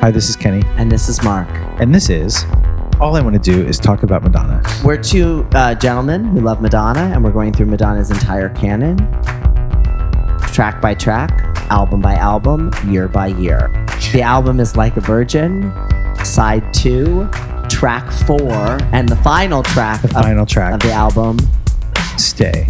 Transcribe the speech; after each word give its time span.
Hi, 0.00 0.10
this 0.10 0.28
is 0.28 0.36
Kenny, 0.36 0.62
And 0.76 0.90
this 0.90 1.08
is 1.08 1.22
Mark. 1.22 1.48
and 1.80 1.94
this 1.94 2.08
is 2.08 2.44
all 3.00 3.14
I 3.16 3.20
want 3.20 3.34
to 3.42 3.52
do 3.52 3.64
is 3.64 3.78
talk 3.78 4.02
about 4.02 4.22
Madonna. 4.24 4.60
We're 4.84 5.00
two 5.00 5.46
uh, 5.52 5.74
gentlemen 5.76 6.24
who 6.24 6.40
love 6.40 6.60
Madonna, 6.60 7.10
and 7.14 7.22
we're 7.22 7.30
going 7.30 7.52
through 7.52 7.66
Madonna's 7.66 8.10
entire 8.10 8.48
canon, 8.48 8.96
track 10.52 10.80
by 10.80 10.94
track, 10.94 11.30
album 11.70 12.00
by 12.00 12.14
album, 12.14 12.72
year 12.88 13.06
by 13.06 13.28
year. 13.28 13.68
The 14.12 14.22
album 14.22 14.58
is 14.58 14.76
Like 14.76 14.96
a 14.96 15.00
Virgin, 15.00 15.72
side 16.24 16.74
two, 16.74 17.28
track 17.68 18.10
four, 18.10 18.78
and 18.92 19.08
the 19.08 19.16
final 19.22 19.62
track, 19.62 20.02
The 20.02 20.08
of, 20.08 20.14
final 20.14 20.44
track, 20.46 20.74
of 20.74 20.80
the 20.80 20.92
album. 20.92 21.38
Stay. 22.16 22.68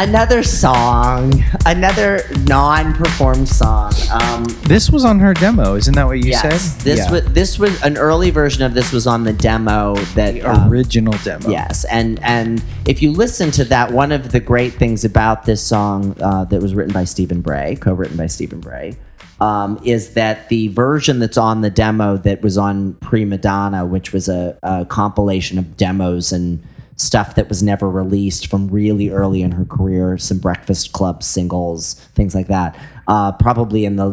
Another 0.00 0.42
song, 0.42 1.44
another 1.66 2.22
non-performed 2.46 3.46
song. 3.46 3.92
Um, 4.10 4.44
This 4.62 4.88
was 4.88 5.04
on 5.04 5.18
her 5.18 5.34
demo, 5.34 5.74
isn't 5.74 5.94
that 5.94 6.06
what 6.06 6.20
you 6.20 6.30
yes, 6.30 6.40
said? 6.40 6.80
this 6.82 7.00
Yeah. 7.00 7.10
was 7.10 7.24
this 7.34 7.58
was 7.58 7.82
an 7.82 7.98
early 7.98 8.30
version 8.30 8.62
of 8.64 8.72
this 8.72 8.92
was 8.92 9.06
on 9.06 9.24
the 9.24 9.34
demo 9.34 9.96
that 10.14 10.32
the 10.32 10.40
um, 10.40 10.72
original 10.72 11.12
demo. 11.22 11.50
Yes, 11.50 11.84
and 11.84 12.18
and 12.22 12.62
if 12.86 13.02
you 13.02 13.12
listen 13.12 13.50
to 13.50 13.64
that, 13.64 13.92
one 13.92 14.10
of 14.10 14.32
the 14.32 14.40
great 14.40 14.72
things 14.72 15.04
about 15.04 15.44
this 15.44 15.60
song 15.60 16.16
uh, 16.22 16.44
that 16.46 16.62
was 16.62 16.74
written 16.74 16.94
by 16.94 17.04
Stephen 17.04 17.42
Bray, 17.42 17.76
co-written 17.76 18.16
by 18.16 18.26
Stephen 18.26 18.60
Bray, 18.60 18.96
um, 19.38 19.78
is 19.84 20.14
that 20.14 20.48
the 20.48 20.68
version 20.68 21.18
that's 21.18 21.36
on 21.36 21.60
the 21.60 21.68
demo 21.68 22.16
that 22.16 22.40
was 22.40 22.56
on 22.56 22.94
Pre 22.94 23.26
Madonna, 23.26 23.84
which 23.84 24.14
was 24.14 24.30
a, 24.30 24.56
a 24.62 24.86
compilation 24.86 25.58
of 25.58 25.76
demos 25.76 26.32
and 26.32 26.62
stuff 27.00 27.34
that 27.34 27.48
was 27.48 27.62
never 27.62 27.88
released 27.90 28.46
from 28.48 28.68
really 28.68 29.10
early 29.10 29.42
in 29.42 29.52
her 29.52 29.64
career, 29.64 30.18
some 30.18 30.38
Breakfast 30.38 30.92
Club 30.92 31.22
singles, 31.22 31.94
things 32.14 32.34
like 32.34 32.48
that. 32.48 32.78
Uh, 33.08 33.32
probably 33.32 33.84
in 33.84 33.96
the 33.96 34.10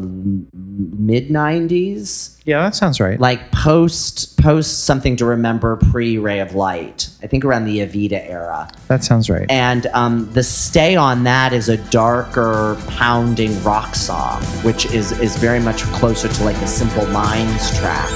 mid 0.54 1.30
'90s 1.30 2.36
Yeah, 2.46 2.64
that 2.64 2.74
sounds 2.74 3.00
right. 3.00 3.20
like 3.20 3.52
post 3.52 4.40
post 4.40 4.86
something 4.86 5.16
to 5.18 5.26
remember 5.26 5.76
pre 5.92 6.18
Ray 6.18 6.40
of 6.40 6.56
Light. 6.56 7.10
I 7.22 7.28
think 7.28 7.46
around 7.46 7.66
the 7.66 7.80
Evita 7.80 8.28
era. 8.28 8.68
that 8.88 9.04
sounds 9.04 9.30
right. 9.30 9.46
And 9.52 9.86
um, 9.88 10.32
the 10.34 10.42
stay 10.42 10.96
on 10.96 11.26
that 11.26 11.54
is 11.54 11.70
a 11.70 11.78
darker, 11.92 12.76
pounding 12.88 13.62
rock 13.64 13.94
song, 13.94 14.42
which 14.64 14.86
is 14.88 15.12
is 15.20 15.36
very 15.38 15.60
much 15.60 15.84
closer 15.94 16.28
to 16.28 16.44
like 16.44 16.58
a 16.58 16.68
Simple 16.68 17.06
Minds 17.08 17.78
track. 17.78 18.10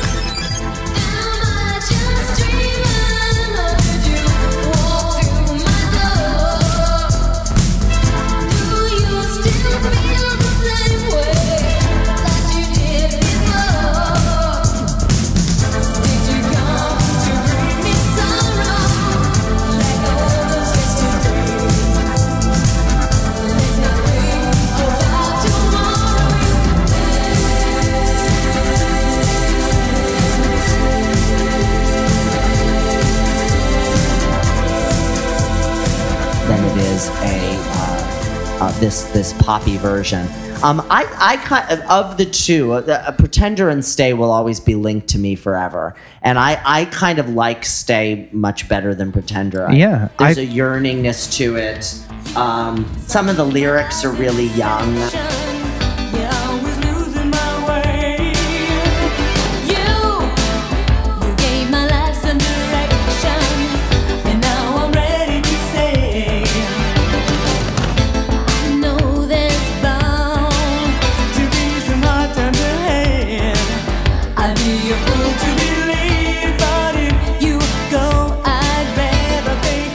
Is 37.02 37.10
a 37.10 37.56
uh, 37.74 38.58
uh, 38.62 38.80
this 38.80 39.04
this 39.06 39.34
poppy 39.34 39.78
version. 39.78 40.28
Um, 40.64 40.86
I 40.92 41.08
I 41.20 41.38
kind 41.38 41.72
of, 41.72 41.80
of 41.90 42.18
the 42.18 42.26
two, 42.26 42.74
uh, 42.74 42.78
uh, 42.82 43.12
Pretender 43.14 43.70
and 43.70 43.84
Stay 43.84 44.14
will 44.14 44.30
always 44.32 44.60
be 44.60 44.76
linked 44.76 45.08
to 45.10 45.18
me 45.18 45.36
forever, 45.36 45.96
and 46.22 46.38
I 46.38 46.62
I 46.64 46.86
kind 46.86 47.18
of 47.20 47.30
like 47.30 47.66
Stay 47.66 48.30
much 48.32 48.70
better 48.70 48.94
than 48.94 49.12
Pretender. 49.12 49.68
I- 49.68 49.74
Yeah, 49.74 50.10
there's 50.20 50.38
I- 50.38 50.42
a 50.42 50.48
yearningness 50.48 51.32
to 51.38 51.56
it. 51.56 51.96
Um, 52.38 52.86
some 53.08 53.30
of 53.30 53.36
the 53.38 53.46
lyrics 53.46 54.06
are 54.06 54.12
really 54.12 54.48
young. 54.48 54.96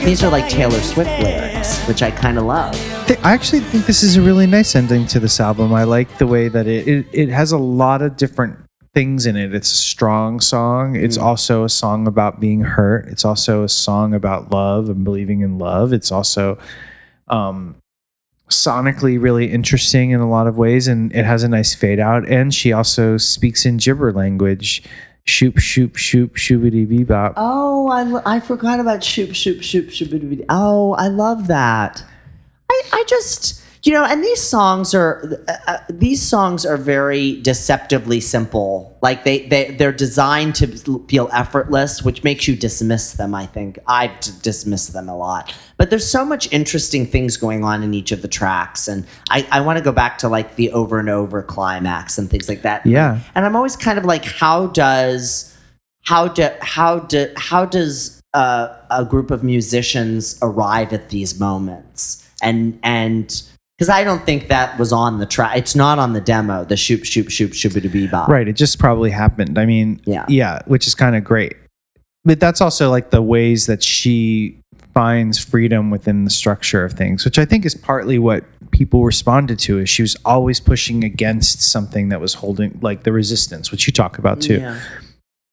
These 0.07 0.23
are 0.23 0.31
like 0.31 0.47
Taylor 0.47 0.79
Swift 0.79 1.09
lyrics, 1.21 1.85
which 1.85 2.01
I 2.01 2.11
kind 2.11 2.37
of 2.37 2.45
love. 2.45 2.73
I 3.25 3.33
actually 3.33 3.59
think 3.59 3.85
this 3.85 4.03
is 4.03 4.15
a 4.15 4.21
really 4.21 4.47
nice 4.47 4.73
ending 4.73 5.05
to 5.07 5.19
this 5.19 5.41
album. 5.41 5.73
I 5.73 5.83
like 5.83 6.17
the 6.17 6.25
way 6.25 6.47
that 6.47 6.65
it, 6.65 6.87
it, 6.87 7.07
it 7.11 7.27
has 7.27 7.51
a 7.51 7.57
lot 7.57 8.01
of 8.01 8.15
different 8.15 8.57
things 8.93 9.25
in 9.25 9.35
it. 9.35 9.53
It's 9.53 9.69
a 9.69 9.75
strong 9.75 10.39
song. 10.39 10.95
It's 10.95 11.17
also 11.17 11.65
a 11.65 11.69
song 11.69 12.07
about 12.07 12.39
being 12.39 12.61
hurt. 12.61 13.09
It's 13.09 13.25
also 13.25 13.65
a 13.65 13.69
song 13.69 14.13
about 14.13 14.49
love 14.49 14.87
and 14.87 15.03
believing 15.03 15.41
in 15.41 15.57
love. 15.57 15.91
It's 15.91 16.09
also 16.09 16.57
um, 17.27 17.75
sonically 18.49 19.21
really 19.21 19.51
interesting 19.51 20.11
in 20.11 20.21
a 20.21 20.29
lot 20.29 20.47
of 20.47 20.57
ways, 20.57 20.87
and 20.87 21.13
it 21.13 21.25
has 21.25 21.43
a 21.43 21.49
nice 21.49 21.75
fade 21.75 21.99
out. 21.99 22.25
And 22.29 22.53
she 22.53 22.71
also 22.71 23.17
speaks 23.17 23.65
in 23.65 23.75
gibber 23.75 24.13
language. 24.13 24.83
Shoop, 25.27 25.57
shoop, 25.59 25.97
shoop, 25.97 26.35
shoobity 26.35 26.87
bebop. 26.87 27.33
Oh, 27.35 27.89
I, 27.89 28.35
I 28.37 28.39
forgot 28.39 28.79
about 28.79 29.03
shoop 29.03 29.35
shoop 29.35 29.61
shoop 29.61 29.91
shoop. 29.91 30.45
Oh, 30.47 30.93
I 30.93 31.07
love 31.07 31.47
that. 31.47 32.01
I 32.71 32.81
I 32.93 33.03
just 33.07 33.61
you 33.83 33.93
know, 33.93 34.03
and 34.05 34.23
these 34.23 34.41
songs 34.41 34.93
are 34.93 35.41
uh, 35.47 35.53
uh, 35.67 35.77
these 35.89 36.21
songs 36.21 36.65
are 36.65 36.77
very 36.77 37.41
deceptively 37.41 38.19
simple. 38.19 38.97
Like 39.01 39.23
they 39.23 39.47
they 39.47 39.71
they're 39.71 39.91
designed 39.91 40.55
to 40.55 40.67
feel 41.07 41.29
effortless, 41.31 42.03
which 42.03 42.23
makes 42.23 42.47
you 42.47 42.55
dismiss 42.55 43.13
them. 43.13 43.35
I 43.35 43.45
think 43.45 43.79
I've 43.87 44.19
d- 44.19 44.31
dismissed 44.41 44.93
them 44.93 45.07
a 45.09 45.15
lot, 45.15 45.53
but 45.77 45.89
there's 45.89 46.09
so 46.09 46.25
much 46.25 46.51
interesting 46.51 47.05
things 47.05 47.37
going 47.37 47.63
on 47.63 47.83
in 47.83 47.93
each 47.93 48.11
of 48.11 48.21
the 48.21 48.27
tracks, 48.27 48.87
and 48.87 49.05
I 49.29 49.47
I 49.51 49.61
want 49.61 49.77
to 49.77 49.83
go 49.83 49.91
back 49.91 50.17
to 50.19 50.27
like 50.27 50.55
the 50.55 50.71
over 50.71 50.99
and 50.99 51.09
over 51.09 51.43
climax 51.43 52.17
and 52.17 52.29
things 52.29 52.49
like 52.49 52.63
that. 52.63 52.85
Yeah. 52.85 53.19
and 53.35 53.45
I'm 53.45 53.55
always 53.55 53.75
kind 53.75 53.97
of 53.97 54.05
like, 54.05 54.25
how 54.25 54.67
does 54.67 55.53
how 56.03 56.27
do 56.27 56.49
how 56.61 56.99
do 56.99 57.31
how 57.37 57.65
does 57.65 58.21
uh, 58.33 58.75
a 58.89 59.05
group 59.05 59.31
of 59.31 59.43
musicians 59.43 60.37
arrive 60.41 60.93
at 60.93 61.09
these 61.09 61.39
moments 61.39 62.27
and 62.41 62.79
and 62.83 63.43
because 63.77 63.89
I 63.89 64.03
don't 64.03 64.25
think 64.25 64.47
that 64.47 64.77
was 64.79 64.91
on 64.91 65.19
the 65.19 65.25
track. 65.25 65.57
It's 65.57 65.75
not 65.75 65.99
on 65.99 66.13
the 66.13 66.21
demo. 66.21 66.63
The 66.65 66.77
shoop 66.77 67.05
shoop 67.05 67.29
shoop 67.29 67.51
shoopity 67.51 67.89
bebop. 67.89 68.27
Right. 68.27 68.47
It 68.47 68.53
just 68.53 68.79
probably 68.79 69.11
happened. 69.11 69.57
I 69.59 69.65
mean, 69.65 70.01
Yeah. 70.05 70.25
yeah, 70.27 70.61
which 70.65 70.87
is 70.87 70.95
kind 70.95 71.15
of 71.15 71.23
great. 71.23 71.55
But 72.25 72.39
that's 72.39 72.59
also 72.59 72.89
like 72.89 73.11
the 73.11 73.21
ways 73.21 73.67
that 73.67 73.83
she 73.83 74.57
finds 74.93 75.37
freedom 75.37 75.91
within 75.91 76.23
the 76.25 76.31
structure 76.31 76.83
of 76.83 76.93
things, 76.93 77.23
which 77.23 77.37
I 77.37 77.45
think 77.45 77.65
is 77.65 77.75
partly 77.75 78.17
what 78.17 78.43
people 78.71 79.03
responded 79.05 79.59
to. 79.59 79.79
Is 79.79 79.89
she 79.89 80.01
was 80.01 80.15
always 80.25 80.59
pushing 80.59 81.03
against 81.03 81.61
something 81.61 82.09
that 82.09 82.19
was 82.19 82.33
holding, 82.33 82.79
like 82.81 83.03
the 83.03 83.11
resistance, 83.11 83.71
which 83.71 83.85
you 83.85 83.93
talk 83.93 84.17
about 84.17 84.41
too. 84.41 84.57
Yeah. 84.57 84.79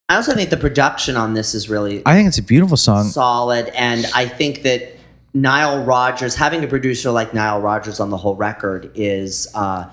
I 0.09 0.17
also 0.17 0.35
think 0.35 0.51
the 0.51 0.57
production 0.57 1.17
on 1.17 1.35
this 1.35 1.55
is 1.55 1.69
really 1.69 2.03
I 2.07 2.15
think 2.15 2.29
it's 2.29 2.39
a 2.39 2.43
beautiful 2.43 2.77
song. 2.77 3.05
solid, 3.05 3.69
and 3.75 4.07
I 4.15 4.27
think 4.27 4.63
that 4.63 4.94
Nile 5.35 5.85
Rodgers, 5.85 6.37
having 6.37 6.63
a 6.63 6.69
producer 6.69 7.11
like 7.11 7.35
Nile 7.35 7.61
Rodgers 7.61 7.99
on 7.99 8.11
the 8.11 8.17
whole 8.17 8.37
record, 8.37 8.91
is 8.95 9.49
uh, 9.55 9.91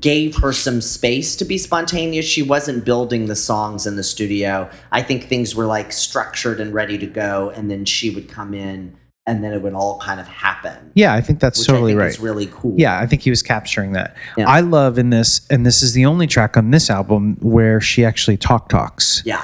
gave 0.00 0.36
her 0.36 0.52
some 0.52 0.80
space 0.80 1.34
to 1.36 1.44
be 1.46 1.56
spontaneous. 1.56 2.26
She 2.26 2.42
wasn't 2.42 2.84
building 2.84 3.26
the 3.26 3.34
songs 3.34 3.86
in 3.86 3.96
the 3.96 4.02
studio. 4.02 4.70
I 4.92 5.02
think 5.02 5.24
things 5.24 5.54
were 5.54 5.66
like 5.66 5.92
structured 5.92 6.60
and 6.60 6.74
ready 6.74 6.98
to 6.98 7.06
go, 7.06 7.50
and 7.56 7.70
then 7.70 7.86
she 7.86 8.10
would 8.10 8.28
come 8.28 8.52
in, 8.52 8.94
and 9.26 9.42
then 9.42 9.54
it 9.54 9.62
would 9.62 9.72
all 9.72 9.98
kind 9.98 10.20
of 10.20 10.28
happen. 10.28 10.92
Yeah, 10.94 11.14
I 11.14 11.22
think 11.22 11.40
that's 11.40 11.58
which 11.58 11.68
totally 11.68 11.92
I 11.92 11.94
think 11.94 12.00
right. 12.00 12.10
Is 12.10 12.20
really 12.20 12.46
cool. 12.52 12.74
Yeah, 12.76 12.98
I 12.98 13.06
think 13.06 13.22
he 13.22 13.30
was 13.30 13.42
capturing 13.42 13.92
that. 13.92 14.14
Yeah. 14.36 14.46
I 14.48 14.60
love 14.60 14.98
in 14.98 15.08
this, 15.08 15.46
and 15.48 15.64
this 15.64 15.82
is 15.82 15.94
the 15.94 16.04
only 16.04 16.26
track 16.26 16.58
on 16.58 16.70
this 16.70 16.90
album 16.90 17.36
where 17.40 17.80
she 17.80 18.04
actually 18.04 18.36
talk 18.36 18.68
talks. 18.68 19.22
yeah. 19.24 19.42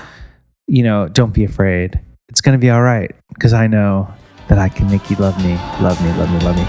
you 0.67 0.83
know, 0.83 1.09
don't 1.09 1.33
be 1.33 1.45
afraid. 1.45 1.99
It's 2.29 2.43
going 2.43 2.53
to 2.53 2.61
be 2.61 2.69
all 2.69 2.83
right 2.83 3.11
because 3.33 3.55
I 3.55 3.67
know 3.67 4.13
that 4.49 4.59
I 4.59 4.69
can 4.69 4.91
make 4.91 5.11
you 5.11 5.17
love 5.17 5.37
me, 5.45 5.55
love 5.81 6.03
me, 6.03 6.11
love 6.15 6.31
me, 6.33 6.41
love 6.41 6.57
me. 6.57 6.65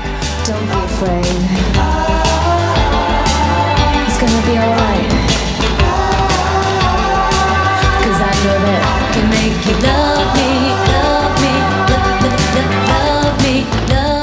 Don't 0.46 0.60
be 0.60 0.80
afraid. 0.86 1.26
It's 4.06 4.20
gonna 4.20 4.46
be 4.46 4.58
alright. 4.60 5.09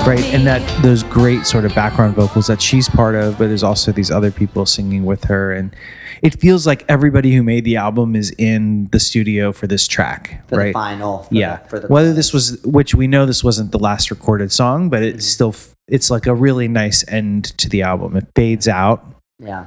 Right? 0.06 0.24
And 0.26 0.46
that 0.46 0.62
those 0.82 1.02
great 1.02 1.46
sort 1.46 1.64
of 1.64 1.74
background 1.74 2.14
vocals 2.14 2.46
that 2.46 2.62
she's 2.62 2.88
part 2.88 3.16
of, 3.16 3.38
but 3.38 3.48
there's 3.48 3.64
also 3.64 3.90
these 3.90 4.10
other 4.10 4.30
people 4.30 4.64
singing 4.64 5.04
with 5.04 5.24
her, 5.24 5.52
and 5.52 5.74
it 6.22 6.40
feels 6.40 6.66
like 6.66 6.84
everybody 6.88 7.34
who 7.34 7.42
made 7.42 7.64
the 7.64 7.76
album 7.76 8.14
is 8.14 8.32
in 8.38 8.88
the 8.92 9.00
studio 9.00 9.52
for 9.52 9.66
this 9.66 9.88
track, 9.88 10.46
for 10.48 10.58
right? 10.58 10.66
the 10.68 10.72
final. 10.72 11.24
for 11.24 11.34
yeah. 11.34 11.56
the- 11.56 11.68
for 11.68 11.80
the 11.80 11.88
Whether 11.88 12.14
this 12.14 12.32
was, 12.32 12.62
which 12.62 12.94
we 12.94 13.08
know 13.08 13.26
this 13.26 13.42
wasn't 13.42 13.72
the 13.72 13.80
last 13.80 14.10
recorded 14.10 14.52
song, 14.52 14.88
but 14.88 15.02
it's 15.02 15.26
mm-hmm. 15.26 15.52
still, 15.52 15.54
it's 15.88 16.08
like 16.08 16.26
a 16.26 16.34
really 16.34 16.68
nice 16.68 17.06
end 17.08 17.56
to 17.58 17.68
the 17.68 17.82
album. 17.82 18.16
It 18.16 18.28
fades 18.36 18.68
out. 18.68 19.04
yeah. 19.40 19.66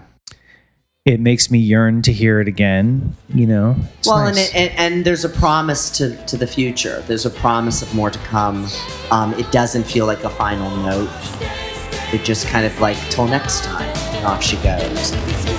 It 1.06 1.20
makes 1.20 1.50
me 1.50 1.60
yearn 1.60 2.02
to 2.04 2.14
hear 2.14 2.40
it 2.40 2.48
again. 2.48 3.16
You 3.34 3.48
know. 3.48 3.76
Well, 4.06 4.26
nice. 4.26 4.54
and, 4.54 4.66
it, 4.66 4.76
and 4.78 4.94
and 4.94 5.06
there's 5.06 5.26
a 5.26 5.30
promise 5.30 5.90
to 5.98 6.16
to 6.26 6.38
the 6.38 6.48
future. 6.48 7.02
There's 7.08 7.26
a 7.26 7.30
promise 7.30 7.82
of 7.82 7.94
more 7.96 8.10
to 8.12 8.20
come. 8.20 8.68
Um, 9.12 9.34
it 9.36 9.52
doesn't 9.52 9.84
feel 9.84 10.06
like 10.06 10.24
a 10.24 10.30
final 10.30 10.70
note. 10.78 11.10
It 12.14 12.24
just 12.24 12.48
kind 12.48 12.66
of 12.66 12.80
like 12.80 12.98
till 13.10 13.28
next 13.28 13.64
time. 13.64 13.90
And 14.16 14.26
off 14.26 14.44
she 14.44 14.58
goes. 14.58 15.59